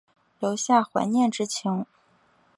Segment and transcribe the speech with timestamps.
[0.39, 1.85] 留下怀念之情